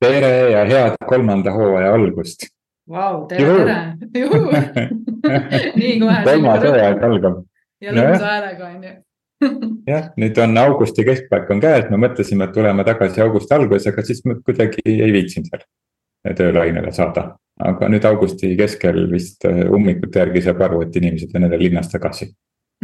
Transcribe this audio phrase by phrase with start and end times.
[0.00, 2.48] tere ja head kolmanda hooaja algust.
[2.90, 3.76] Vau, tere,
[4.12, 4.86] tere.
[5.80, 6.22] nii kohe.
[6.24, 7.44] kolmas hooaeg algab.
[7.80, 8.96] ja lõbusa häälega on ju
[9.92, 14.04] jah, nüüd on augusti keskpaik on käes, me mõtlesime, et tuleme tagasi augusti alguses, aga
[14.04, 17.30] siis me kuidagi ei viitsinud seal töölainele saada.
[17.60, 22.30] aga nüüd augusti keskel vist ummikute järgi saab aru, et inimesed on jälle linnas tagasi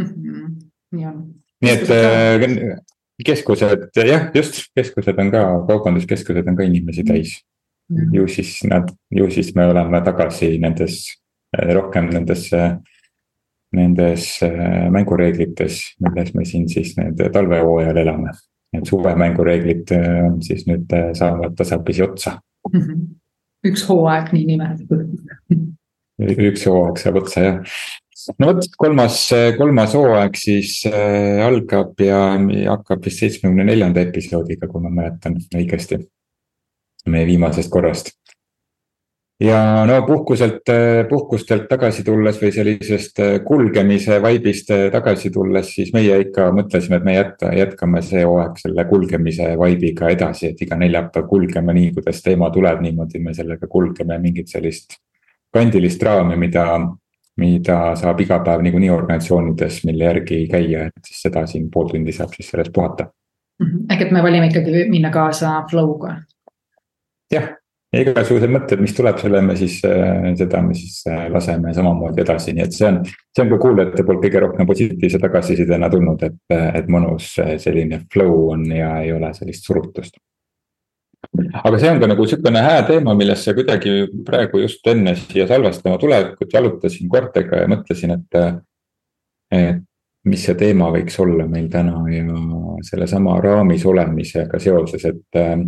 [0.00, 0.06] mm.
[0.94, 1.22] -hmm.
[1.64, 2.86] nii et
[3.24, 7.36] keskused, jah, just, keskused on ka, kaubanduskeskused on ka inimesi täis
[7.88, 7.96] mm.
[7.96, 8.16] -hmm.
[8.16, 11.22] ju siis nad, ju siis me oleme tagasi nendes,
[11.72, 12.50] rohkem nendes,
[13.72, 18.30] nendes äh, mängureeglites, milles me siin siis nüüd talvehooajal elame.
[18.72, 22.40] Need suvemängureeglid äh, on siis nüüd, saavad tasapisi otsa
[22.72, 22.80] mm.
[22.80, 23.06] -hmm.
[23.64, 25.06] üks hooaeg niinimetatud
[26.18, 27.76] üks hooaeg saab otsa jah,
[28.38, 29.22] no vot, kolmas,
[29.58, 32.20] kolmas hooaeg siis äh, algab ja
[32.72, 36.04] hakkab vist seitsmekümne neljanda episoodiga, kui ma mäletan õigesti.
[37.06, 38.10] meie viimasest korrast.
[39.40, 45.74] ja no puhkuselt, äh, puhkustelt tagasi tulles või sellisest äh, kulgemise vaibist äh, tagasi tulles,
[45.74, 50.62] siis meie ikka mõtlesime, et me jätta, jätkame see hooaeg selle kulgemise vaibiga edasi, et
[50.66, 54.98] iga neljapäev kulgeme nii, kuidas teema tuleb, niimoodi me sellega kulgeme mingit sellist
[55.52, 56.66] kandilist raami, mida
[57.40, 62.14] mida saab iga päev niikuinii organisatsioonides, mille järgi käia, et siis seda siin pool tundi
[62.16, 63.10] saab siis sellest puhata.
[63.62, 63.86] Mhm.
[63.92, 66.16] ehk et me valime ikkagi minna kaasa flow'ga.
[67.32, 67.48] jah,
[67.92, 72.20] ja igasugused mõtted, mis tuleb, selle me siis, äh, seda me siis äh, laseme samamoodi
[72.22, 73.00] edasi, nii et see on.
[73.04, 77.34] see on ka kuulajate poolt kõige rohkem positiivse tagasisidena tulnud, et, et mõnus
[77.64, 80.16] selline flow on ja ei ole sellist surutust
[81.62, 85.98] aga see on ka nagu sihukene hää teema, millesse kuidagi praegu just enne siia salvestama
[86.02, 88.40] tulekut jalutasin koertega ja mõtlesin, et.
[89.52, 89.84] et
[90.26, 92.24] mis see teema võiks olla meil täna ja
[92.88, 95.60] sellesama raamis olemisega seoses, et äh,.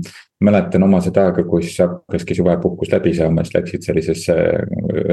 [0.42, 4.34] mäletan oma seda aega, kus hakkaski suvepuhkus läbi saama, siis läksid sellisesse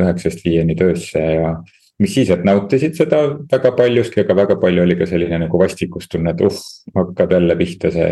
[0.02, 1.54] üheksast viieni töösse ja
[2.02, 3.22] mis siis, et nautisid seda
[3.52, 6.62] väga paljuski, aga väga palju oli ka selline nagu vastikustunne, et uh,
[6.98, 8.10] hakkab jälle pihta see,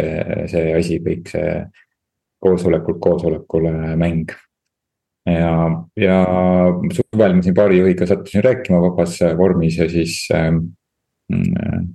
[0.51, 1.49] see asi, kõik see
[2.43, 4.31] koosolekult koosolekule mäng.
[5.25, 5.55] ja,
[5.95, 6.15] ja
[6.91, 10.57] suvel ma siin baarijuhiga sattusin rääkima vabas vormis ja siis ähm,
[11.31, 11.85] äh,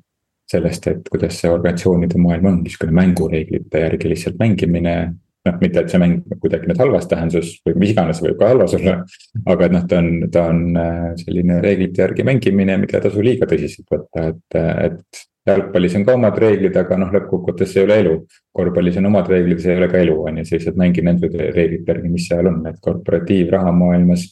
[0.49, 4.99] sellest, et kuidas see organisatsioonide maailm on, niisugune mängureeglite järgi lihtsalt mängimine.
[5.47, 8.75] noh, mitte, et see mäng kuidagi nüüd halvas tähenduses või mis iganes võib ka halvas
[8.77, 8.99] olla.
[9.47, 13.25] aga et noh, ta on, ta on äh, selline reeglite järgi mängimine, mida ei tasu
[13.25, 15.23] liiga tõsiselt võtta, et, et
[15.53, 18.15] jalgpallis on ka omad reeglid, aga noh, lõppkokkuvõttes see ei ole elu.
[18.59, 21.31] korvpallis on omad reeglid, see ei ole ka elu, on ju, sa lihtsalt mängi nende
[21.31, 24.29] reeglite järgi, mis seal on, et korporatiivraha maailmas.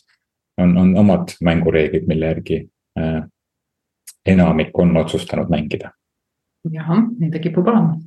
[0.61, 2.63] on, on omad mängureeglid, mille järgi
[2.99, 3.23] äh,
[4.27, 5.91] enamik on otsustanud mängida.
[6.73, 7.99] jah, nii ta kipub olema.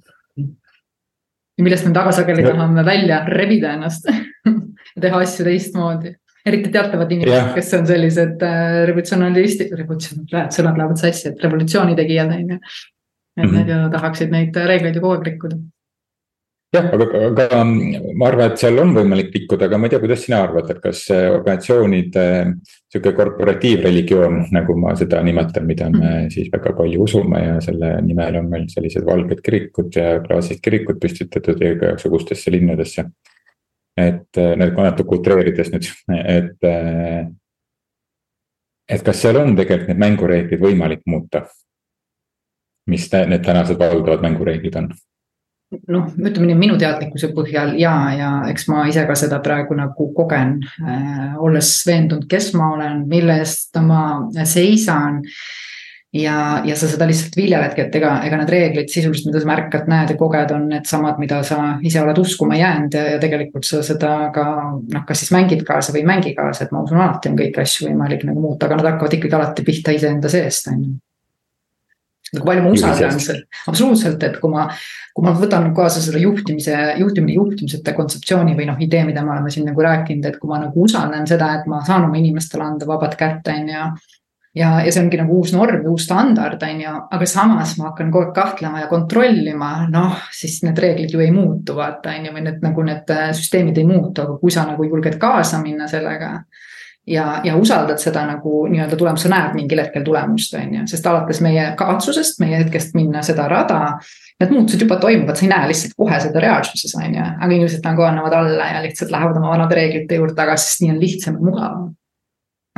[1.57, 4.09] ja millest me väga sageli tahame välja rebida ennast
[4.95, 6.15] ja teha asju teistmoodi
[6.49, 12.31] eriti teatavad inimesed, kes on sellised äh, revolutsionalistid, revolutsioon, sõnad lähevad sassi, et revolutsiooni tegijad
[12.35, 12.59] on ju
[13.39, 13.65] et mm -hmm.
[13.65, 15.57] need ju tahaksid neid reegleid ju kogu aeg rikkuda.
[16.73, 20.25] jah, aga, aga ma arvan, et seal on võimalik rikkuda, aga ma ei tea, kuidas
[20.25, 22.25] sina arvad, et kas organisatsioonide
[22.91, 26.29] sihuke korporatiivreligioon, nagu ma seda nimetan, mida me -hmm.
[26.29, 30.99] siis väga palju usume ja selle nimel on meil sellised valged kirikud ja klaasist kirikud
[31.01, 33.05] püstitatud igasugustesse linnadesse.
[33.97, 35.87] et need natuke utreerides nüüd,
[36.25, 36.57] et
[38.89, 41.45] et kas seal on tegelikult need mängureeglid võimalik muuta?
[42.89, 44.91] Mis need tänased valdavad mängureeglid on?
[45.69, 50.09] noh, ütleme nii minu teadlikkuse põhjal ja, ja eks ma ise ka seda praegu nagu
[50.17, 54.03] kogen äh,, olles veendunud, kes ma olen, mille eest ma
[54.49, 55.21] seisan
[56.13, 59.91] ja, ja sa seda lihtsalt viljeledki, et ega, ega need reeglid sisuliselt, mida sa märkad,
[59.91, 63.83] näed ja koged, on needsamad, mida sa ise oled uskuma jäänud ja, ja tegelikult sa
[63.85, 64.47] seda ka
[64.79, 67.61] noh, kas siis mängid kaasa või ei mängi kaasa, et ma usun, alati on kõiki
[67.61, 70.97] asju võimalik nagu muuta, aga nad hakkavad ikkagi alati pihta iseenda seest, on ju
[72.33, 73.41] kui palju ma usaldan seda,
[73.71, 74.67] absoluutselt, et kui ma,
[75.15, 79.51] kui ma võtan kaasa selle juhtimise, juhtimine, juhtimisete kontseptsiooni või noh, idee, mida me oleme
[79.53, 82.89] siin nagu rääkinud, et kui ma nagu usaldan seda, et ma saan oma inimestele anda
[82.89, 83.89] vabad kätt, on ju.
[84.61, 87.89] ja, ja see ongi nagu uus norm ja uus standard, on ju, aga samas ma
[87.89, 92.29] hakkan kogu aeg kahtlema ja kontrollima, noh, siis need reeglid ju ei muutu, vaata, on
[92.29, 95.89] ju, või need nagu need süsteemid ei muutu, aga kui sa nagu julged kaasa minna
[95.89, 96.35] sellega
[97.07, 101.07] ja, ja usaldad seda nagu nii-öelda tulemust, sa näed mingil hetkel tulemust, on ju, sest
[101.09, 103.79] alates meie kavatsusest, meie hetkest minna seda rada.
[104.39, 107.83] Need muutused juba toimuvad, sa ei näe lihtsalt kohe seda reaalsuses, on ju, aga inimesed
[107.85, 111.39] nagu annavad alla ja lihtsalt lähevad oma vanade reeglite juurde tagasi, sest nii on lihtsam
[111.39, 111.89] ja mugavam.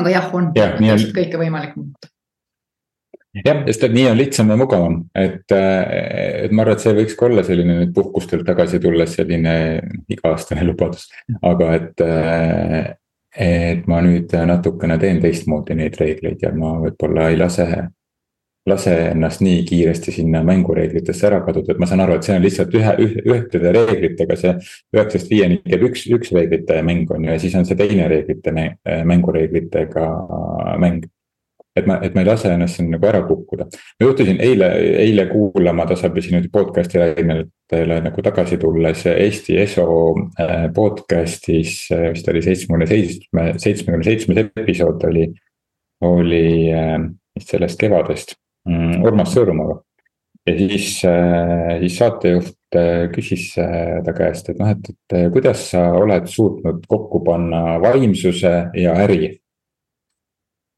[0.02, 1.06] aga jah, on ja, on...
[1.14, 2.10] kõike võimalik muuta
[3.46, 7.14] jah, sest et nii on lihtsam ja mugavam, et, et ma arvan, et see võiks
[7.20, 9.54] ka olla selline nüüd puhkustelt tagasi tulles selline
[10.12, 11.08] iga-aastane lubadus.
[11.54, 12.04] aga et,
[13.38, 17.68] et ma nüüd natukene teen teistmoodi neid reegleid ja ma võib-olla ei lase.
[18.70, 22.44] lase ennast nii kiiresti sinna mängureeglitesse ära kaduda, et ma saan aru, et see on
[22.44, 24.52] lihtsalt ühe, ühe, ühtede reeglitega see.
[24.94, 28.54] üheksast viieni käib üks, üks reeglite mäng on ju ja siis on see teine reeglite
[28.54, 30.06] mängureeglitega
[30.84, 31.10] mäng
[31.76, 33.68] et ma, et ma ei lase ennast siin nagu ära kukkuda.
[33.72, 34.70] ma juhtusin eile,
[35.06, 39.86] eile kuulama tasapisi nüüd podcast'i lainetele nagu tagasi tulles Eesti ESO
[40.42, 45.30] äh, podcast'is äh, vist oli seitsmekümne seitsme, seitsmekümne seitsmes episood oli.
[46.02, 46.46] oli
[47.38, 48.36] vist sellest kevadest
[48.68, 49.78] mm, Urmas Sõõrumaaga.
[50.50, 50.96] ja siis,
[51.84, 52.58] siis saatejuht
[53.14, 58.96] küsis ta käest, et noh, et, et kuidas sa oled suutnud kokku panna vaimsuse ja
[59.04, 59.41] äri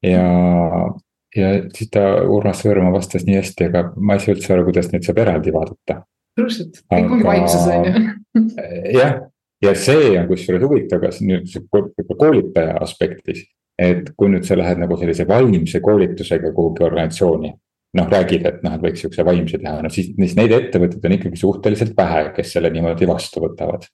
[0.03, 0.25] ja,
[1.35, 4.91] ja siis ta, Urmas Sõõrumaa vastas nii hästi, aga ma ei saa üldse aru, kuidas
[4.91, 6.01] neid saab eraldi vaadata.
[6.33, 8.05] absoluutselt, kõik ongi vaimsus on ju.
[9.00, 9.17] jah,
[9.63, 13.45] ja see on kusjuures huvitav, kas nüüd koolitaja aspektis.
[13.79, 17.49] et kui nüüd sa lähed nagu sellise vaimse koolitusega kuhugi organisatsiooni
[17.97, 21.15] noh, räägid, et noh, et võiks sihukese vaimse teha, no siis, siis neid ettevõtteid on
[21.17, 23.85] ikkagi suhteliselt vähe, kes selle niimoodi vastu võtavad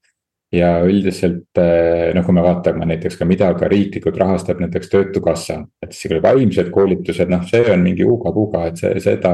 [0.53, 5.59] ja üldiselt noh, kui me vaatame näiteks ka, mida ka riiklikult rahastab näiteks Töötukassa.
[5.83, 9.33] et siis vaimsed koolitused, noh, see on mingi huuga-puuga, et see, seda,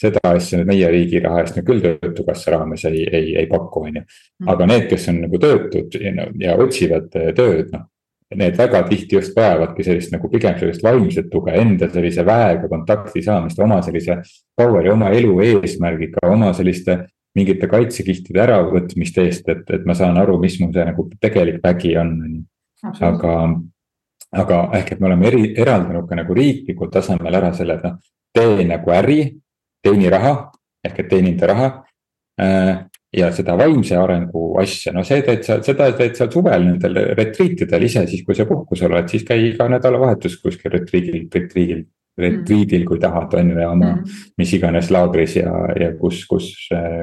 [0.00, 3.86] seda asja nüüd meie riigi raha eest nüüd küll Töötukassa raames ei, ei, ei paku,
[3.86, 4.06] on ju.
[4.42, 4.48] Mm.
[4.54, 7.86] aga need, kes on nagu töötud ja, ja otsivad tööd, noh.
[8.34, 13.22] Need väga tihti just vajavadki sellist nagu pigem sellist vaimset tuge, enda sellise väega kontakti
[13.22, 14.16] saamist, oma sellise
[14.58, 17.04] power'i, oma elu eesmärgiga, oma selliste
[17.36, 21.96] mingite kaitsekihtide äravõtmist eest, et, et ma saan aru, mis mu see nagu tegelik vägi
[22.00, 22.44] on, on ju.
[23.04, 23.36] aga,
[24.42, 27.98] aga ehk, et me oleme eri, eraldanud ka nagu riiklikul tasemel ära selle, et noh,
[28.36, 29.20] tee nagu äri,
[29.84, 30.34] teeni raha
[30.86, 31.70] ehk et teeninda raha
[32.40, 32.72] äh,
[33.16, 37.86] ja seda vaimse arengu asja, no see teed sa, seda teed sa suvel nendel retriitidel
[37.86, 41.84] ise, siis kui sa puhkusel oled, siis käi iga nädalavahetus kuskil retriigil, retriigil
[42.16, 44.16] retreat'il, kui tahad, on ju, ja oma mm.
[44.40, 46.50] mis iganes laagris ja, ja kus, kus,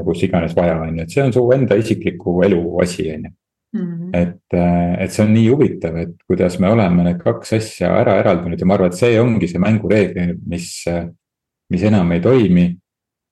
[0.06, 3.33] kus iganes vaja on ju, et see on su enda isikliku elu asi, on ju.
[3.74, 4.10] Mm.
[4.13, 4.56] et,
[5.01, 8.68] et see on nii huvitav, et kuidas me oleme need kaks asja ära eraldanud ja
[8.69, 10.68] ma arvan, et see ongi see mängureegel, mis,
[11.74, 12.68] mis enam ei toimi.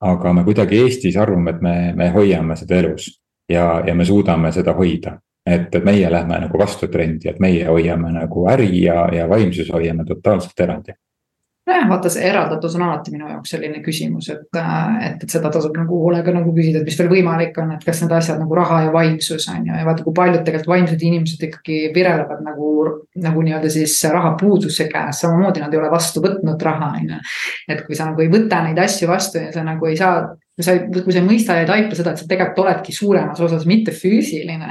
[0.01, 3.05] aga me kuidagi Eestis arvame, et me, me hoiame seda elus
[3.49, 7.67] ja, ja me suudame seda hoida et, et meie lähme nagu vastu trendi, et meie
[7.69, 10.97] hoiame nagu äri ja, ja vaimsuse hoiame totaalselt eraldi
[11.67, 15.51] nojah, vaata see eraldatus on alati minu jaoks selline küsimus, et, äh, et, et seda
[15.53, 18.57] tasub nagu hoolega nagu küsida, et mis veel võimalik on, et kas need asjad nagu
[18.57, 22.71] raha ja vaimsus on ju, ja vaata, kui paljud tegelikult vaimsed inimesed ikkagi virelevad nagu,
[23.21, 27.21] nagu nii-öelda siis rahapuuduse käes, samamoodi nad ei ole vastu võtnud raha, on ju.
[27.69, 30.23] et kui sa nagu ei võta neid asju vastu ja sa nagu ei saa
[30.61, 33.41] kui sa, kui sa ei mõista ja ei taipa seda, et sa tegelikult oledki suuremas
[33.41, 34.69] osas mitte füüsiline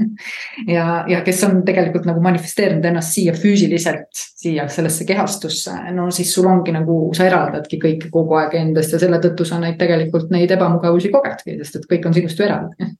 [0.76, 4.10] ja, ja kes on tegelikult nagu manifesteerinud ennast siia füüsiliselt,
[4.42, 9.02] siia sellesse kehastusse, no siis sul ongi nagu, sa eraldadki kõike kogu aeg endast ja
[9.02, 12.90] selle tõttu sa neid tegelikult neid ebamugavusi kogedki, sest et kõik on sinust ju eraldi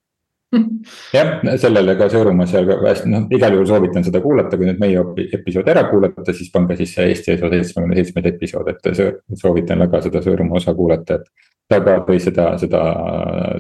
[1.16, 1.30] jah,
[1.62, 5.04] sellele ka Sõõrumaa seal ka hästi, noh igal juhul soovitan seda kuulata, kui nüüd meie
[5.38, 8.90] episood ära kuulata, siis pange siis see Eesti ESO seitsmekümne seitsmes episood, et
[9.38, 12.82] soovitan väga seda Sõõrumaa osa kuulata, et ta ka tõi seda, seda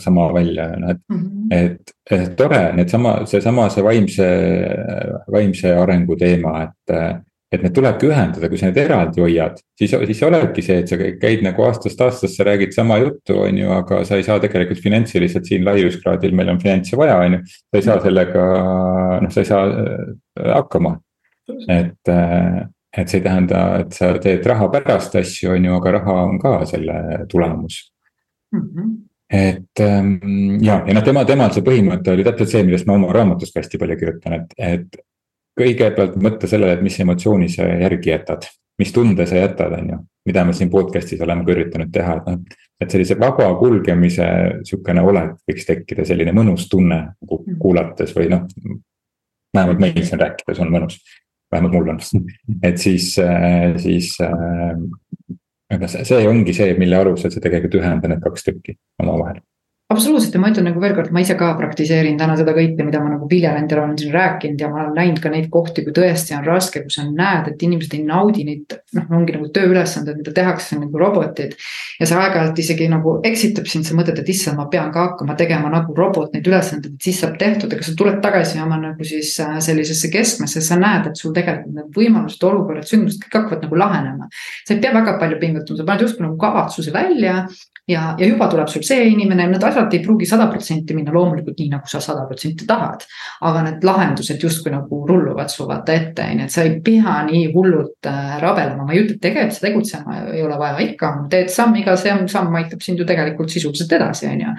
[0.02, 1.54] sama välja, et mm, -hmm.
[1.54, 4.30] et, et tore, needsama, seesama, see vaimse,
[5.30, 7.26] vaimse arengu teema, et.
[7.50, 10.98] Et need tulebki ühendada, kui sa need eraldi hoiad, siis, siis olebki see, et sa
[10.98, 15.50] käid nagu aastast aastasse, räägid sama juttu, on ju, aga sa ei saa tegelikult finantsiliselt
[15.50, 17.40] siin laiuskraadil, meil on finantse vaja, on ju.
[17.50, 18.44] sa ei saa sellega,
[19.24, 20.94] noh, sa ei saa äh, hakkama,
[21.66, 22.60] et äh,
[22.96, 26.40] et see ei tähenda, et sa teed raha pärast asju, on ju, aga raha on
[26.42, 26.96] ka selle
[27.30, 27.92] tulemus
[28.52, 28.60] mm.
[28.60, 28.96] -hmm.
[29.30, 33.12] et ähm, ja, ja noh, tema, temal see põhimõte oli täpselt see, millest ma oma
[33.14, 35.00] raamatus ka hästi palju kirjutan, et, et.
[35.58, 38.46] Kõigepealt mõtle sellele, et mis emotsiooni sa järgi jätad,
[38.80, 39.98] mis tunde sa jätad, on ju,
[40.30, 42.60] mida me siin podcast'is oleme ka üritanud teha, et noh.
[42.80, 44.26] et sellise vaba kulgemise
[44.64, 47.58] sihukene olek võiks tekkida, selline mõnus tunne nagu mhm.
[47.60, 48.46] kuulates või noh.
[49.54, 51.00] vähemalt meil siin rääkides on mõnus
[51.52, 52.00] vähemalt mul on,
[52.62, 54.76] et siis, äh, siis äh,
[55.70, 59.40] aga see, see ongi see, mille alusel sa tegelikult ühenda need kaks tükki omavahel.
[59.90, 63.00] Absoluutselt ja ma ütlen nagu veel kord, ma ise ka praktiseerin täna seda kõike, mida
[63.02, 66.36] ma nagu Viljalendile olen siin rääkinud ja ma olen näinud ka neid kohti, kui tõesti
[66.36, 68.76] on raske, kus sa näed, et inimesed ei naudi neid.
[68.94, 71.56] noh, ongi nagu tööülesanded, mida tehakse nagu robotid.
[72.00, 75.34] ja see aeg-ajalt isegi nagu eksitab sind, sa mõtled, et issand, ma pean ka hakkama
[75.38, 79.04] tegema nagu robot neid ülesandeid, et siis saab tehtud, aga sa tuled tagasi oma nagu
[79.06, 83.66] siis äh, sellisesse keskmesse, sa näed, et sul tegelikult need võimalused, olukorrad, sündmused kõik hakkavad
[83.66, 84.30] nagu lahenema.
[84.64, 87.42] sa ei pea väga palju pingutama, sa paned justkui nagu kavatsuse välja
[87.90, 91.58] ja, ja juba tuleb sul see inimene, need asjad ei pruugi sada protsenti minna loomulikult
[91.58, 93.06] nii, nagu sa sada protsenti tahad.
[93.46, 97.16] aga need lahendused justkui nagu rulluvad su vaata ette, on ju, et sa ei pea
[97.26, 101.50] nii hullult äh, rabelema, ma ei ütle, et tegelikult tegutsema ei ole vaja, ikka teed
[101.52, 104.56] samm, iga samm, aitab sind ju tegelikult sisuliselt edasi, on ju.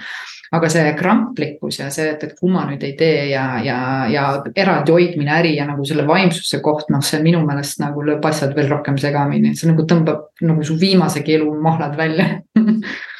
[0.52, 3.76] Aga see kramplikkus ja see, et, et kui ma nüüd ei tee ja, ja,
[4.12, 8.28] ja eraldi hoidmine äri ja nagu selle vaimsuse koht, noh, see minu meelest nagu lööb
[8.28, 12.28] asjad veel rohkem segamini, see nagu tõmbab nagu su viimasegi elu mahlad välja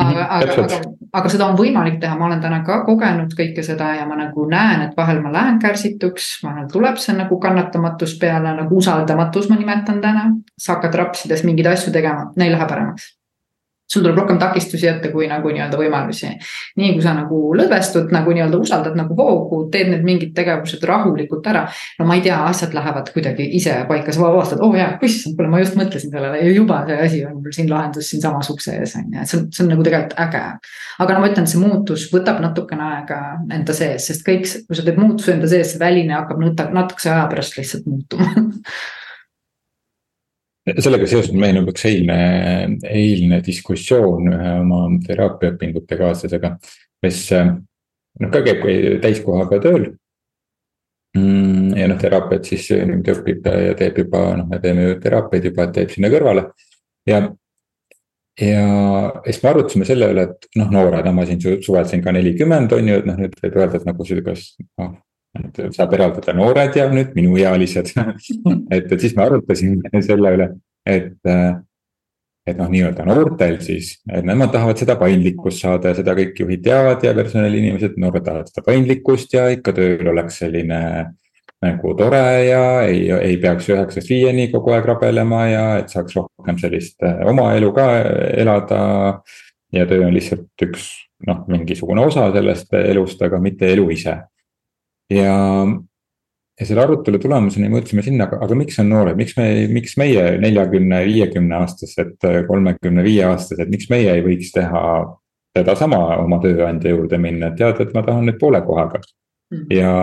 [0.00, 0.80] aga, aga, aga,
[1.20, 4.46] aga seda on võimalik teha, ma olen täna ka kogenud kõike seda ja ma nagu
[4.50, 9.60] näen, et vahel ma lähen kärsituks, vahel tuleb see nagu kannatamatus peale, nagu usaldamatus, ma
[9.60, 10.28] nimetan täna.
[10.58, 13.19] sa hakkad rapsides mingeid asju tegema, neil läheb paremaks
[13.92, 16.30] sul tuleb rohkem takistusi ette kui nagu nii-öelda võimalusi.
[16.78, 21.46] nii kui sa nagu lõdvestud nagu nii-öelda usaldad nagu hoogu, teed need mingid tegevused rahulikult
[21.50, 21.66] ära.
[21.98, 25.36] no ma ei tea, asjad lähevad kuidagi ise paika, sa avastad, oo oh, jaa, issand,
[25.38, 28.76] kuule, ma just mõtlesin sellele ja juba see asi on mul siin lahendus siinsamas ukse
[28.78, 30.44] ees on ju, et see on, see on nagu tegelikult äge.
[31.02, 33.20] aga no ma ütlen, see muutus võtab natukene aega
[33.58, 37.26] enda sees, sest kõik, kui sa teed muutuse enda sees, see väline hakkab natukese aja
[37.32, 38.30] pärast lihtsalt muutuma
[40.68, 42.18] sellega seoses meenub üks eilne,
[42.84, 46.54] eilne diskussioon ühe oma teraapiaõpingute kaaslasega,
[47.04, 48.64] kes noh, ka käib
[49.02, 49.90] täiskohaga tööl.
[51.16, 55.48] Mm, ja noh, teraapiat siis niimoodi õpib ja teeb juba noh, me teeme ju teraapiaid
[55.50, 56.44] juba, et teeb sinna kõrvale.
[57.08, 57.24] ja,
[58.38, 58.64] ja
[59.24, 62.92] siis me arutasime selle üle, et noh, noored, no ma siin suvetasin ka nelikümmend on
[62.92, 65.09] ju, et noh, nüüd võib öelda, et nagu sihukas noh et
[65.74, 67.92] saab eraldada noored ja nüüd minuealised
[68.74, 70.48] et, et siis me arutasime selle üle,
[70.86, 71.18] et.
[72.48, 76.64] et noh, nii-öelda noortel siis, et nemad tahavad seda paindlikkust saada ja seda kõik juhid
[76.64, 80.80] teavad ja personaliinimesed, noored tahavad seda paindlikkust ja ikka tööl oleks selline.
[81.60, 86.58] nagu tore ja ei, ei peaks üheksast viieni kogu aeg rabelema ja et saaks rohkem
[86.58, 87.86] sellist eh, oma elu ka
[88.40, 88.80] elada.
[89.70, 90.88] ja töö on lihtsalt üks
[91.28, 94.16] noh, mingisugune osa sellest elust, aga mitte elu ise
[95.10, 95.36] ja,
[96.60, 101.02] ja selle arutelu tulemusena mõtlesime sinna, aga, miks on noored, miks me, miks meie neljakümne,
[101.08, 102.16] viiekümne aastased,
[102.48, 104.84] kolmekümne viie aastased, miks meie ei võiks teha
[105.56, 109.64] sedasama oma tööandja juurde minna, et tead, et ma tahan nüüd poole kohaga mm.
[109.74, 109.94] ja,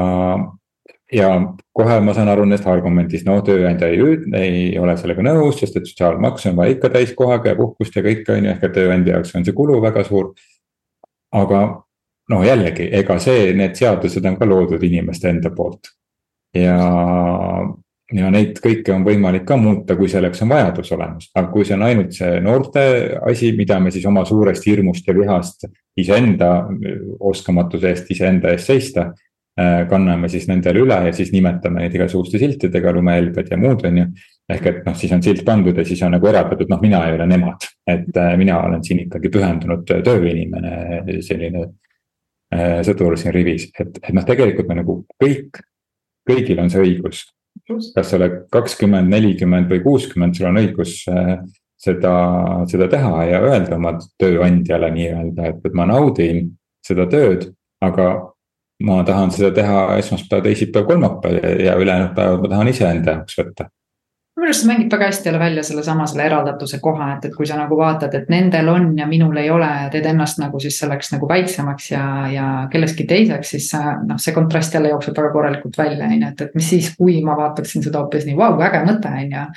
[1.13, 1.29] ja
[1.77, 4.03] kohe ma saan aru nendest argumentist, no tööandja ei,
[4.41, 8.35] ei ole sellega nõus, sest et sotsiaalmaks on vaja ikka täiskohaga ja puhkust ja kõike
[8.35, 10.33] on ju, ehk et tööandja jaoks on see kulu väga suur.
[11.31, 11.61] aga
[12.31, 15.93] no jällegi, ega see, need seadused on ka loodud inimeste enda poolt.
[16.55, 16.77] ja,
[18.17, 21.75] ja neid kõike on võimalik ka muuta, kui selleks on vajadus olemas, aga kui see
[21.75, 22.83] on ainult see noorte
[23.29, 25.67] asi, mida me siis oma suurest hirmust ja vihast
[25.97, 26.51] iseenda
[27.19, 32.41] oskamatuse eest iseenda eest seista äh, kanname siis nendele üle ja siis nimetame neid igasuguste
[32.41, 34.07] siltidega, lumehelbed ja muud, on ju.
[34.47, 37.17] ehk et noh, siis on silt pandud ja siis on nagu eraldatud, noh, mina ei
[37.19, 41.67] ole nemad, et äh, mina olen siin ikkagi pühendunud tööinimene, selline
[42.87, 45.59] sõdur siin rivis, et, et noh, tegelikult me nagu kõik,
[46.27, 47.25] kõigil on see õigus.
[47.67, 51.39] kas sa oled kakskümmend, nelikümmend või kuuskümmend, sul on õigus äh,
[51.77, 52.13] seda,
[52.69, 56.51] seda teha ja öelda oma tööandjale nii-öelda, et, et ma naudin
[56.85, 57.49] seda tööd,
[57.83, 58.09] aga
[58.87, 63.69] ma tahan seda teha esmaspäev, teisipäev, kolmapäev ja ülejäänud päevad ma tahan iseenda jaoks võtta
[64.37, 67.55] minu arust mängib väga hästi jälle välja sellesama selle eraldatuse koha, et, et kui sa
[67.57, 71.09] nagu vaatad, et nendel on ja minul ei ole ja teed ennast nagu siis selleks
[71.15, 76.05] nagu väiksemaks ja, ja kellekski teiseks, siis noh, see kontrast jälle jookseb väga korralikult välja,
[76.05, 79.09] on ju, et, et mis siis, kui ma vaataksin seda hoopis nii, vau, äge mõte,
[79.09, 79.47] on ju.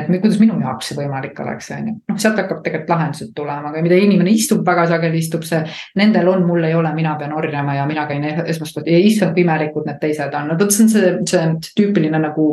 [0.00, 3.74] et kuidas minu jaoks see võimalik oleks, on ju, noh, sealt hakkab tegelikult lahendused tulema,
[3.74, 5.60] aga mida inimene istub, väga sageli istub see.
[6.00, 9.84] Nendel on, mul ei ole, mina pean orjama ja mina käin esmaspäeval issand, kui imelikud
[9.88, 12.52] need teised on, no vot see on see, see, see tüüpiline nagu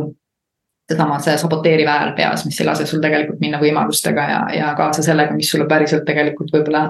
[0.88, 5.03] seesama, see saboteeriv hääl peas, mis ei lase sul tegelikult minna võimalustega ja, ja kaasa
[5.06, 6.88] sellega, mis sulle päriselt tegelikult võib-olla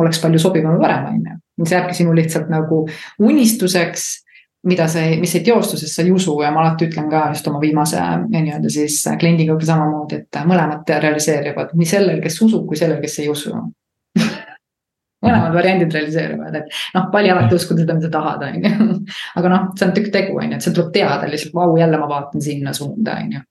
[0.00, 1.38] oleks palju sobivam ja parem, on ju.
[1.62, 2.82] mis jääbki sinu lihtsalt nagu
[3.18, 4.08] unistuseks,
[4.68, 7.46] mida see, mis ei teostu, sest sa ei usu ja ma alati ütlen ka just
[7.48, 13.00] oma viimase nii-öelda siis kliendiga samamoodi, et mõlemad realiseerivad nii sellel, kes usub, kui sellel,
[13.00, 13.54] kes ei usu
[15.24, 18.98] mõlemad variandid realiseeruvad, et noh, vali alati uskuda seda, mida tahad, on ju.
[19.40, 22.00] aga noh, see on tükk tegu, on ju, et see tuleb teada lihtsalt, vau, jälle
[22.00, 23.44] ma vaatan sinna suunda, on ju.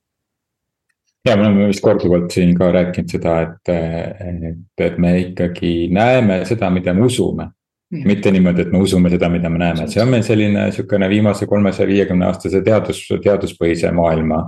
[1.28, 6.42] Ja me oleme vist korduvalt siin ka rääkinud seda, et, et, et me ikkagi näeme
[6.48, 7.52] seda, mida me usume.
[7.90, 11.08] mitte niimoodi, et me usume seda, mida me näeme, et see on meil selline sihukene
[11.10, 14.44] viimase kolmesaja viiekümne aastase teadus, teaduspõhise maailma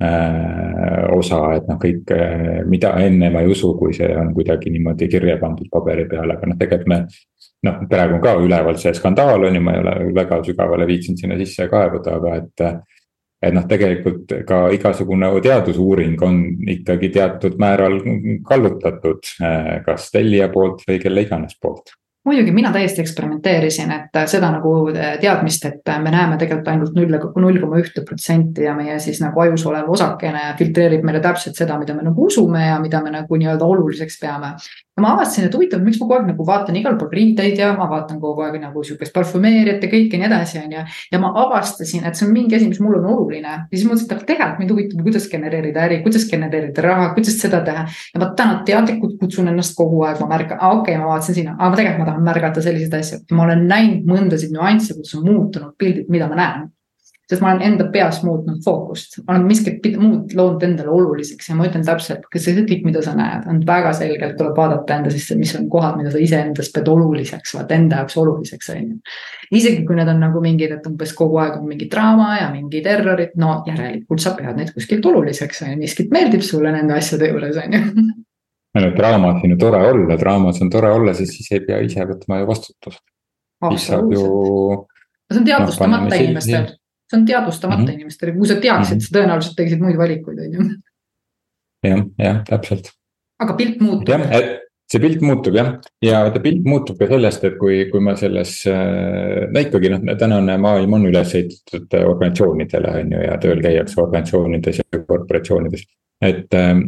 [0.00, 5.08] osa, et noh, kõik, äh, mida enne ma ei usu, kui see on kuidagi niimoodi
[5.12, 7.02] kirja pandud paberi peale, aga noh, tegelikult me.
[7.60, 11.20] noh, praegu on ka üleval see skandaal on ju, ma ei ole väga sügavale viitsinud
[11.20, 12.64] sinna sisse kaevuda, aga et
[13.40, 18.00] et noh, tegelikult ka igasugune teadusuuring on ikkagi teatud määral
[18.48, 21.92] kallutatud, äh, kas tellija poolt või kelle iganes poolt
[22.24, 27.16] muidugi mina täiesti eksperimenteerisin, et seda nagu äh, teadmist, et me näeme tegelikult ainult null,
[27.44, 31.78] null koma ühte protsenti ja meie siis nagu ajus olev osakene filtreerib meile täpselt seda,
[31.80, 34.54] mida me nagu usume ja mida me nagu nii-öelda oluliseks peame
[35.02, 37.88] ma avastasin, et huvitav, miks ma kogu aeg nagu vaatan igal pool riideid ja ma
[37.90, 40.84] vaatan kogu aeg nagu sihukest parfümeeriat ja kõike nii edasi, on ju.
[41.12, 44.10] ja ma avastasin, et see on mingi asi, mis mulle on oluline ja siis mõtlesin,
[44.16, 47.86] et tegelikult mind huvitab, kuidas genereerida äri, kuidas genereerida raha, kuidas seda teha.
[48.14, 51.56] ja ma täna teadlikult kutsun ennast kogu aeg, ma märkan, okei okay,, ma vaatasin sinna,
[51.58, 53.22] aga tegelikult ma tahan märgata selliseid asju.
[53.36, 56.68] ma olen näinud mõndasid nüansse, kuidas on muutunud pildid, mida ma näen
[57.30, 61.68] sest ma olen enda peas muutnud fookust, olen miskit muud loonud endale oluliseks ja ma
[61.68, 65.36] ütlen täpselt, kas see kõik, mida sa näed, on väga selgelt, tuleb vaadata enda sisse,
[65.38, 68.96] mis on kohad, mida sa iseendas pead oluliseks, vaata enda jaoks oluliseks, on ju.
[69.60, 72.82] isegi kui need on nagu mingid, et umbes kogu aeg on mingi draama ja mingi
[72.82, 77.30] terrorid, no järelikult sa pead neid kuskilt oluliseks, on ju, miskit meeldib sulle nende asjade
[77.30, 78.08] juures, on ju
[78.74, 82.10] ainult draamas on ju tore olla, draamas on tore olla, sest siis ei pea ise
[82.10, 83.02] võtma ju vastutust.
[83.70, 84.26] siis saab ju.
[85.30, 86.70] see on teadvustamata no, inimestel
[87.10, 87.98] see on teadvustamata mm -hmm.
[87.98, 89.10] inimestele, kui sa teaksid mm, -hmm.
[89.10, 90.66] sa tõenäoliselt teeksid muid valikuid, on ju.
[91.90, 92.90] jah, jah, täpselt.
[93.38, 94.08] aga pilt muutub.
[94.08, 98.16] jah, see pilt muutub jah, ja vaata pilt muutub ka sellest, et kui, kui ma
[98.18, 103.62] selles, äh, no ikkagi noh, tänane maailm on üles ehitatud organisatsioonidele on ju ja tööl
[103.66, 105.86] käiakse organisatsioonides ja korporatsioonides.
[106.22, 106.82] et, ähm,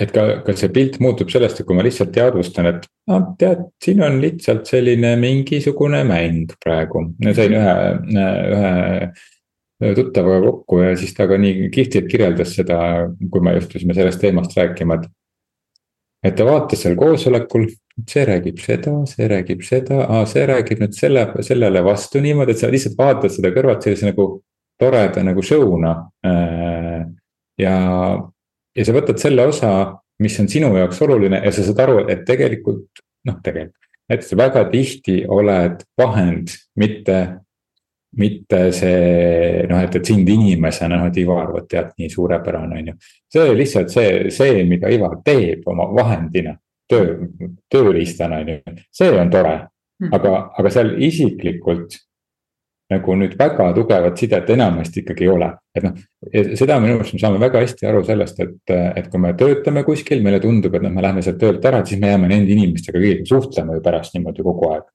[0.00, 3.68] et ka, ka see pilt muutub sellest, et kui ma lihtsalt teadvustan, et noh, tead,
[3.84, 7.04] siin on lihtsalt selline mingisugune mäng praegu.
[7.32, 7.76] sain ühe,
[8.16, 8.74] ühe
[9.96, 12.78] tuttavaga kokku ja siis ta ka nii kihvtilt kirjeldas seda,
[13.30, 15.10] kui me justusime sellest teemast rääkima, et.
[16.24, 17.66] et ta vaatas seal koosolekul,
[18.10, 22.72] see räägib seda, see räägib seda, see räägib nüüd selle, sellele vastu niimoodi, et sa
[22.72, 24.28] lihtsalt vaatad seda kõrvalt sellise nagu
[24.80, 25.92] toreda nagu show'na.
[26.26, 27.04] Äh,
[27.60, 27.74] ja,
[28.74, 29.70] ja sa võtad selle osa,
[30.22, 33.80] mis on sinu jaoks oluline ja sa saad aru, et tegelikult noh, tegelikult.
[34.08, 37.20] et sa väga tihti oled vahend, mitte
[38.20, 42.90] mitte see noh, et, et sind inimesena, noh, et Ivar, vot tead, nii suurepärane on
[42.92, 42.96] ju.
[43.34, 46.56] see lihtsalt see, see, mida Ivar teeb oma vahendina,
[46.90, 47.28] töö,
[47.72, 48.58] tööriistana on ju,
[48.94, 49.60] see on tore.
[49.94, 50.10] Hmm.
[50.10, 51.94] aga, aga seal isiklikult
[52.90, 55.50] nagu nüüd väga tugevat sidet enamasti ikkagi ei ole.
[55.74, 55.94] et noh,
[56.58, 60.22] seda minu arust me saame väga hästi aru sellest, et, et kui me töötame kuskil,
[60.26, 63.30] meile tundub, et noh, me läheme sealt töölt ära, siis me jääme nende inimestega kõigiga
[63.30, 64.90] suhtlema ju pärast niimoodi kogu aeg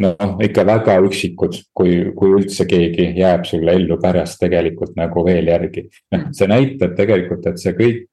[0.00, 5.50] noh, ikka väga üksikud, kui, kui üldse keegi jääb sulle ellu pärast tegelikult nagu veel
[5.52, 5.88] järgi.
[6.14, 8.08] noh, see näitab tegelikult, et see kõik.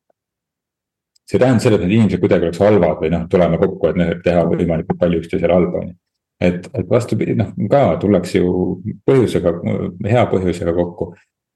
[1.30, 4.24] see ei tähenda seda, et need inimesed kuidagi oleks halvad või noh, tuleme kokku, et
[4.26, 5.96] teha võimalikult palju üksteisele halba, on ju.
[6.42, 9.54] et, et vastupidi, noh ka tullakse ju põhjusega,
[10.10, 11.14] hea põhjusega kokku.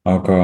[0.07, 0.39] aga,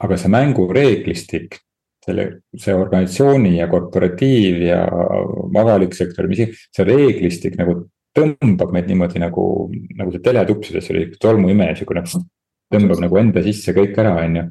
[0.00, 1.60] aga see mängureeglistik
[2.04, 2.24] selle,
[2.56, 4.82] see organisatsiooni ja korporatiiv ja
[5.60, 7.82] avalik sektor, mis see reeglistik nagu
[8.18, 9.44] tõmbab meid niimoodi nagu,
[9.98, 12.04] nagu see teletupsides oli tolmuimeja siukene.
[12.72, 14.48] tõmbab nagu enda sisse kõik ära, on ju.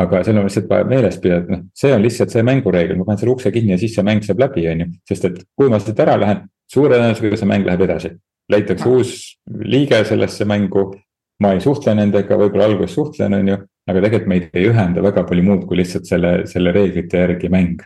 [0.00, 3.20] aga seal on lihtsalt vaja meeles pidada, noh, see on lihtsalt see mängureegel, ma panen
[3.20, 4.86] selle ukse kinni ja siis see mäng saab läbi, on ju.
[5.08, 8.14] sest et kui ma siit ära lähen, suure tõenäosusega see mäng läheb edasi.
[8.52, 9.14] leitakse uus
[9.60, 10.92] liige sellesse mängu.
[11.40, 13.56] ma ei suhtle nendega, võib-olla alguses suhtlen, on ju,
[13.90, 17.82] aga tegelikult meid ei ühenda väga palju muud kui lihtsalt selle, selle reeglite järgi mäng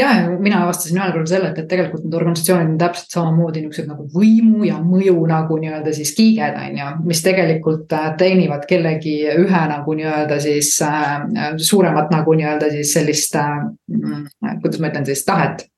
[0.00, 0.10] ja,
[0.40, 4.06] mina avastasin ühel korral selle, et, et tegelikult need organisatsioonid on täpselt samamoodi niisugused nagu
[4.14, 6.92] võimu ja mõju nagu nii-öelda siis kiiged on ju.
[7.10, 13.36] mis tegelikult äh, teenivad kellegi ühe nagu nii-öelda siis äh, suuremat nagu nii-öelda siis sellist
[13.40, 13.60] äh,,
[13.92, 14.24] mm,
[14.62, 15.68] kuidas ma ütlen siis tahet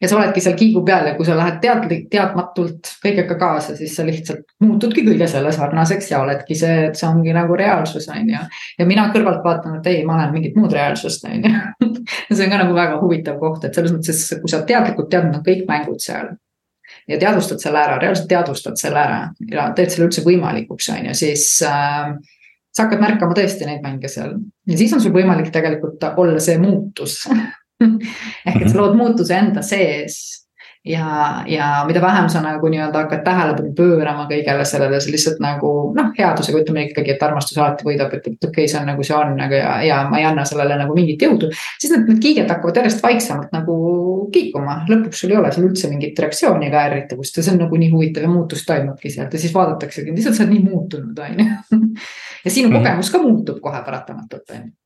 [0.00, 3.94] ja sa oledki seal kiigu peal ja kui sa lähed teadlik, teadmatult kõigega kaasa, siis
[3.96, 8.32] sa lihtsalt muutudki kõige selle sarnaseks ja oledki see, et see ongi nagu reaalsus, on
[8.32, 8.42] ju.
[8.78, 11.54] ja mina kõrvalt vaatan, et ei, ma olen mingit muud reaalsust, on ju.
[12.28, 15.28] ja see on ka nagu väga huvitav koht, et selles mõttes, kui sa teadlikult tead,
[15.28, 16.34] need on kõik mängud seal.
[17.08, 21.16] ja teadvustad selle ära, reaalselt teadvustad selle ära ja teed selle üldse võimalikuks, on ju,
[21.26, 22.16] siis äh,
[22.70, 24.36] sa hakkad märkama tõesti neid mänge seal
[24.66, 27.24] ja siis on sul võimalik tegelikult olla see muutus
[28.46, 28.80] ehk et sa mhm.
[28.82, 30.40] lood muutuse enda sees
[30.84, 35.72] ja, ja mida vähem sa nagu nii-öelda hakkad tähelepanu pöörama kõigele sellele, sa lihtsalt nagu
[35.96, 39.04] noh, headusega ütleme ikkagi, et armastus alati võidab, et, et okei okay,, see on nagu
[39.04, 41.52] see on, aga ja, ja ma ei anna sellele nagu mingit jõudu.
[41.52, 43.76] siis need, need kiiged hakkavad järjest vaiksemalt nagu
[44.32, 47.80] kiikuma, lõpuks sul ei ole seal üldse mingit reaktsiooni ega ärritavust ja see on nagu
[47.84, 51.44] nii huvitav ja muutus toimubki sealt ja siis vaadataksegi, lihtsalt sa oled nii muutunud, on
[51.44, 51.80] ju.
[52.44, 52.78] ja sinu mhm.
[52.78, 54.79] kogemus ka muutub kohe paratamatult, on ju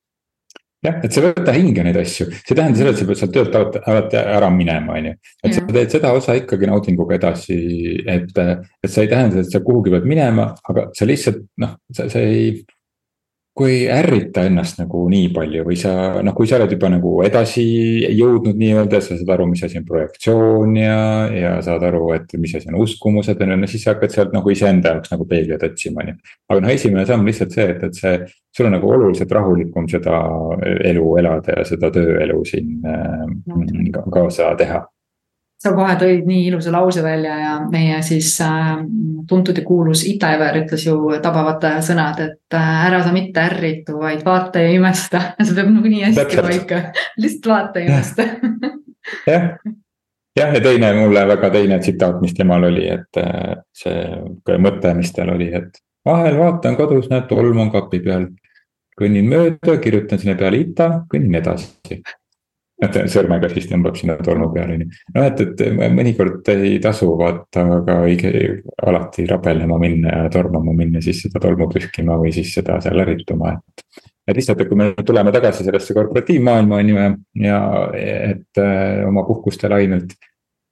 [0.84, 3.20] jah, et sa ei võta hinge neid asju, see ei tähenda seda, et sa pead
[3.20, 5.16] sealt töölt alati, alati ära minema, on ju.
[5.44, 7.58] et sa teed seda osa ikkagi naudinguga edasi,
[8.04, 12.08] et, et see ei tähenda, et sa kuhugi pead minema, aga sa lihtsalt noh, sa,
[12.12, 12.58] sa ei
[13.54, 15.92] kui ärrita ennast nagu nii palju või sa
[16.26, 17.62] noh, kui sa oled juba nagu edasi
[18.18, 20.96] jõudnud nii-öelda, sa saad aru, mis asi on projektsioon ja,
[21.30, 24.34] ja saad aru, et mis asi on uskumused on ju, no siis sa hakkad sealt
[24.34, 26.16] nagu iseenda jaoks nagu peegleid otsima, on ju.
[26.50, 28.16] aga noh, esimene samm lihtsalt see, et, et see,
[28.58, 30.18] sul on nagu oluliselt rahulikum seda
[30.90, 34.82] elu elada ja seda tööelu siin äh, kaasa teha
[35.64, 38.74] sa kohe tõid nii ilusa lause välja ja meie siis äh,
[39.28, 44.24] tuntud ja kuulus Ita-Ever ütles ju tabavad sõnad, et äh, ära sa mitte ärritu, vaid
[44.26, 45.22] vaata ja imesta.
[45.44, 46.82] see peab nagu nii hästi paika,
[47.20, 48.28] lihtsalt vaata ja imesta.
[49.32, 49.48] jah,
[50.40, 55.14] jah, ja teine mulle väga teine tsitaat, mis temal oli, et äh, see mõte, mis
[55.16, 58.28] tal oli, et vahel vaatan kodus, näed, tolm on kapi peal.
[59.00, 61.98] kõnnin mööda, kirjutan sinna peale Ita, kõnnin edasi
[62.86, 65.02] et sõrmega siis tõmbab sinna tolmu peale, on ju.
[65.16, 68.32] noh, et, et mõnikord ei tasu vaata ka õige,
[68.86, 73.56] alati rabelema minna ja tormama minna siis seda tolmu pühkima või siis seda seal ärrituma,
[73.56, 74.02] et.
[74.28, 77.08] et lihtsalt, et kui me tuleme tagasi sellesse korporatiivmaailma on ju
[77.44, 77.58] ja
[77.98, 80.16] et äh, oma puhkustel ainult.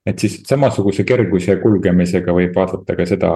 [0.03, 3.29] et siis samasuguse kerguse kulgemisega võib vaadata ka seda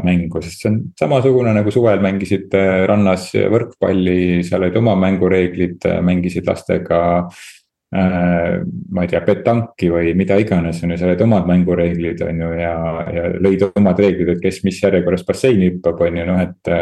[0.00, 5.84] mängu, sest see on samasugune nagu suvel mängisid äh, rannas võrkpalli, seal olid oma mängureeglid,
[6.06, 7.57] mängisid lastega Äh,
[7.88, 12.50] ma ei tea, petanki või mida iganes, on ju, sa oled omad mängureeglid, on ju,
[12.60, 12.74] ja,
[13.14, 16.72] ja lõid omad reeglid, et kes mis järjekorras basseini hüppab, on ju, noh, et.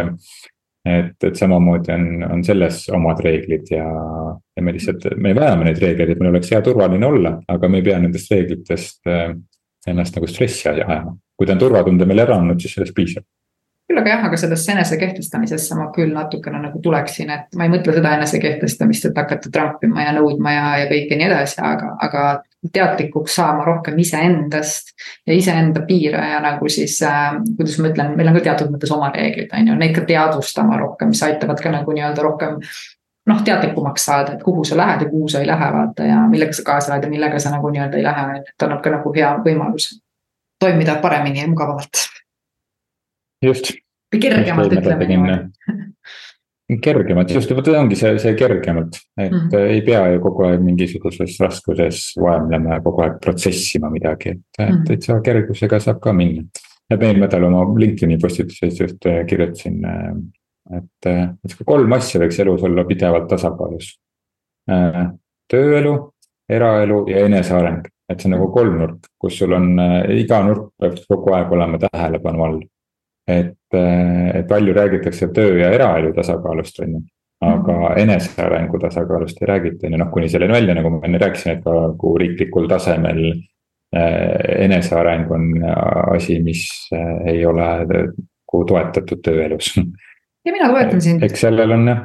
[0.87, 5.81] et, et samamoodi on, on selles omad reeglid ja, ja me lihtsalt, me vajame neid
[5.83, 9.33] reegleid, et meil oleks hea turvaline olla, aga me ei pea nendest reeglitest äh,
[9.90, 11.16] ennast nagu stressi ajama.
[11.37, 13.27] kui ta on turvatunde meil ära andnud, siis sellest piisab
[13.87, 17.70] küll aga jah, aga sellesse enese kehtestamisesse ma küll natukene nagu tuleksin, et ma ei
[17.70, 21.92] mõtle seda enese kehtestamist, et hakata trampima ja nõudma ja, ja kõike nii edasi, aga,
[22.03, 22.25] aga
[22.75, 24.90] teadlikuks saama rohkem iseendast
[25.27, 28.92] ja iseenda piire ja nagu siis äh,, kuidas ma ütlen, meil on ka teatud mõttes
[28.96, 32.59] oma reeglid, on ju, neid ka teadvustama rohkem, mis aitavad ka nagu nii-öelda rohkem
[33.31, 36.59] noh, teadlikumaks saada, et kuhu sa lähed ja kuhu sa ei lähe, vaata ja millega
[36.59, 39.33] sa kaasa lähed ja millega sa nagu nii-öelda ei lähe, et annab ka nagu hea
[39.46, 40.01] võimaluse
[40.59, 42.07] toimida paremini ja mugavamalt
[43.44, 43.75] just.
[44.12, 45.87] või kergemalt ütleme niimoodi
[46.83, 49.66] kergemalt, just, vot ongi see, see kergemalt, et mm -hmm.
[49.70, 54.66] ei pea ju kogu aeg mingisuguses raskuses vaemlema ja kogu aeg protsessima midagi, et mm,
[54.66, 54.87] -hmm.
[54.88, 56.42] täitsa kergusega saab ka minna.
[56.90, 61.07] et eelmine nädal oma LinkedIni postituses just äh, kirjutasin, äh, et,
[61.44, 63.99] et kolm asja võiks elus olla pidevalt tasakaalus.
[65.51, 66.12] tööelu,
[66.49, 69.79] eraelu ja eneseareng, et see on nagu kolmnurk, kus sul on
[70.11, 72.61] iga nurk peab kogu aeg olema tähelepanu all
[73.27, 77.03] et, eh, et palju räägitakse töö ja eraelu tasakaalust, on ju.
[77.41, 77.99] aga mhm.
[77.99, 81.65] enesearengu tasakaalust ei räägita, on ju, noh kuni selleni välja, nagu ma enne rääkisin, et
[81.65, 84.65] ka kui riiklikul tasemel eh,.
[84.65, 85.53] eneseareng on
[86.15, 89.75] asi, mis eh, ei ole nagu toetatud tööelus.
[90.47, 91.23] ja mina toetan sind.
[91.23, 92.05] eks sellel on jah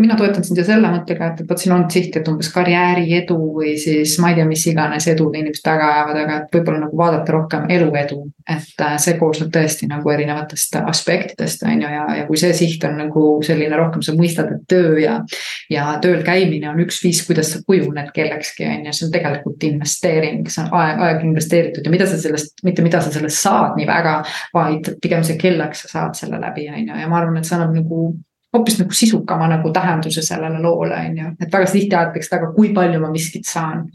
[0.00, 3.36] mina toetan sind ju selle mõttega, et, et vot siin on siht, et umbes karjääriedu
[3.56, 7.00] või siis ma ei tea, mis iganes edud inimesed taga ajavad, aga et võib-olla nagu
[7.00, 8.22] vaadata rohkem eluedu.
[8.50, 12.84] et äh, see koosneb tõesti nagu erinevatest aspektidest, on ju, ja, ja kui see siht
[12.88, 15.18] on nagu selline rohkem, sa mõistad, et töö ja.
[15.70, 19.68] ja tööl käimine on üks viis, kuidas sa kujuned kellekski, on ju, see on tegelikult
[19.68, 23.76] investeering, see on aeg, aeg investeeritud ja mida sa sellest, mitte mida sa sellest saad
[23.78, 24.16] nii väga.
[24.54, 27.58] vaid pigem see, kelleks sa saad selle läbi, on ju, ja ma arvan, et see
[27.58, 28.10] annab nagu
[28.56, 32.72] hoopis nagu sisukama nagu tähenduse sellele loole, on ju, et väga tihti aetakse taga, kui
[32.74, 33.90] palju ma miskit saan.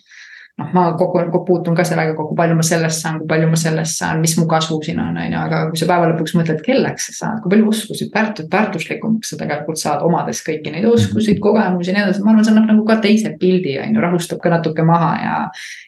[0.56, 3.58] noh, ma kogu aeg puutun ka sellega kokku, palju ma sellest saan, kui palju ma
[3.60, 6.62] sellest saan, mis mu kasu siin on, on ju, aga kui sa päeva lõpuks mõtled,
[6.64, 11.36] kelleks sa saad, kui palju oskusi, väärtus, väärtuslikumaks sa tegelikult saad, omades kõiki neid oskusi,
[11.44, 14.40] kogemusi ja nii edasi, ma arvan, see annab nagu ka teise pildi, on ju, rahustab
[14.40, 15.38] ka natuke maha ja.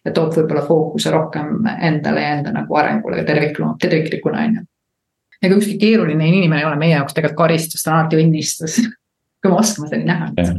[0.03, 4.71] ja toob võib-olla fookuse rohkem endale ja enda nagu arengule tervikuna, terviklikuna, on ju
[5.43, 8.79] ega ükski keeruline inimene ei ole meie jaoks tegelikult karistus, ta on alati õnnistus
[9.41, 10.53] kui me oskame seda näha.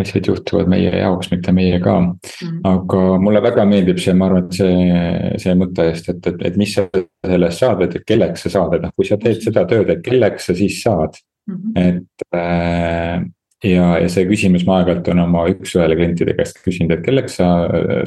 [0.00, 2.60] asjad juhtuvad meie jaoks, mitte meie ka mm.
[2.70, 6.60] aga mulle väga meeldib see, ma arvan, et see, see mõte just, et, et, et
[6.60, 6.86] mis sa
[7.26, 10.48] sellest saad, et kelleks sa saad, et noh, kui sa teed seda tööd, et kelleks
[10.50, 11.18] sa siis saad
[11.50, 11.58] mm.
[11.58, 11.84] -hmm.
[11.88, 13.26] et äh,
[13.66, 17.50] ja, ja see küsimus ma aeg-ajalt on oma üks-ühele klientide käest küsinud, et kelleks sa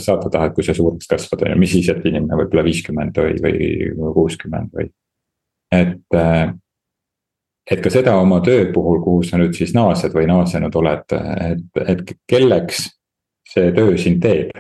[0.02, 3.38] saada tahad, kui sa suureks kasvad, on ju, mis siis, et inimene võib-olla viiskümmend või,
[3.44, 4.90] või kuuskümmend või
[5.74, 6.52] et, äh,
[7.72, 11.18] et ka seda oma töö puhul, kuhu sa nüüd siis naased või naasenud oled,
[11.50, 12.86] et, et kelleks
[13.54, 14.54] see töö sind teeb.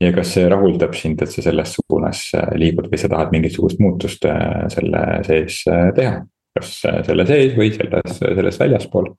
[0.00, 3.78] ja kas see rahuldab sind, et sa selles suunas äh, liigud või sa tahad mingisugust
[3.80, 5.62] muutust äh, selle sees
[5.96, 6.18] teha?
[6.56, 6.72] kas
[7.06, 9.10] selle sees või selles, selles väljaspool.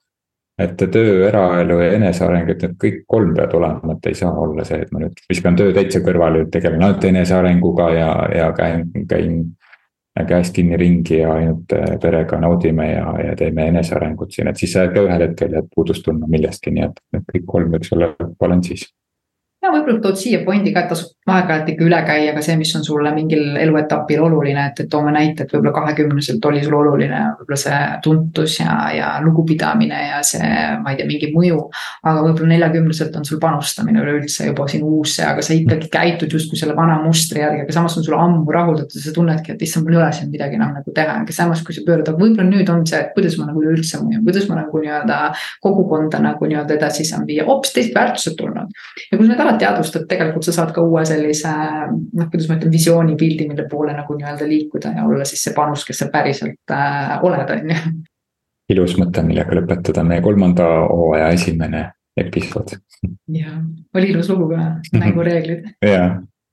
[0.58, 4.63] et töö, eraelu ja eneseareng, et need kõik kolm peavad olema, et ei saa olla
[4.65, 9.36] see, et ma nüüd viskan töö täitsa kõrvale, tegelen ainult enesearenguga ja, ja käin, käin.
[10.25, 14.88] Käest kinni ringi ja ainult perega naudime ja, ja teeme enesearengut siin, et siis sa
[14.93, 18.88] ka ühel hetkel jääd puudust tundma millestki, nii et need kõik kolm võiks olla balansis
[19.67, 22.71] ja võib-olla tood siia pointi ka, et tasub aeg-ajalt ikka üle käia ka see, mis
[22.77, 27.19] on sulle mingil eluetapil oluline, et, et toome näite, et võib-olla kahekümneselt oli sul oluline
[27.39, 30.47] võib-olla see tuntus ja, ja lugupidamine ja see,
[30.84, 31.60] ma ei tea, mingi mõju.
[32.08, 36.60] aga võib-olla neljakümneselt on sul panustamine üleüldse juba siin uusse, aga sa ikkagi käitud justkui
[36.60, 39.88] selle vana mustri järgi, aga samas on sul ammu rahuldatud ja sa tunnedki, et issand,
[39.88, 42.47] mul ei ole siin midagi enam nagu teha, aga samas, kui sa pöörad, aga võib-olla
[42.47, 45.19] nüüd on see, et kuidas ma nagu üleüldse mõjun, kuidas ma nagu nii-öelda
[45.63, 48.57] kogukonda nagu nii-öelda edasi saan viia, hoopis teised väärtused tulnud.
[49.12, 52.58] Ja kui sa need alati teadvustad, tegelikult sa saad ka uue sellise noh, kuidas ma
[52.58, 56.74] ütlen, visioonipildi, mille poole nagu nii-öelda liikuda ja olla siis see panus, kes sa päriselt
[56.74, 57.84] äh, oled, on ju.
[58.76, 61.86] ilus mõte, millega lõpetada meie kolmanda hooaja esimene
[62.18, 62.78] episood.
[63.34, 63.60] jah,
[63.96, 65.70] oli ilus lugu ka, mängureeglid.
[65.94, 66.10] ja,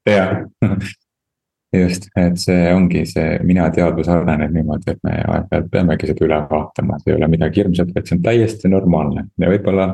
[0.08, 0.26] ja
[1.80, 6.40] just, et see ongi see mina teadvus areneb niimoodi, et me aeg-ajalt peamegi seda üle
[6.50, 9.88] vaatama, see ei ole midagi hirmsat, vaid see on täiesti normaalne ja võib-olla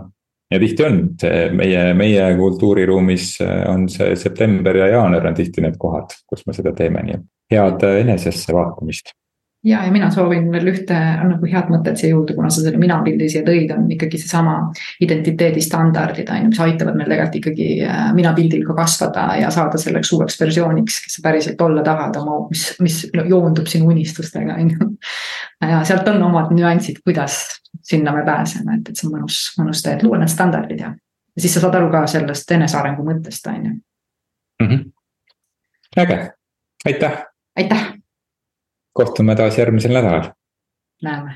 [0.50, 5.64] ja tihti on see meie, meie kultuuriruumis äh, on see september ja jaanuar on tihti
[5.64, 9.14] need kohad, kus me seda teeme, nii et head äh, enesesse vaatamist
[9.64, 10.96] ja, ja mina soovin veel ühte
[11.28, 14.54] nagu head mõtet siia juurde, kuna sa selle minapildi siia tõid, on ikkagi seesama
[15.04, 19.80] identiteedi standardid on ju, mis aitavad meil tegelikult ikkagi äh, minapildil ka kasvada ja saada
[19.80, 24.72] selleks uueks versiooniks, kes sa päriselt olla tahad oma, mis, mis joondub sinu unistustega on
[24.72, 24.90] ju.
[25.68, 27.42] ja sealt on omad nüansid, kuidas
[27.84, 30.94] sinna me pääseme, et, et see on mõnus, mõnus tee, et luua need standardid ja.
[31.36, 33.78] ja siis sa saad aru ka sellest enesearengu mõttest, on ju.
[34.64, 34.84] Mhm.
[36.00, 36.22] äge,
[36.86, 37.24] aitäh.
[37.56, 37.99] aitäh.
[38.92, 40.32] Kohtume taas järgmisel nädalal.
[41.02, 41.34] näeme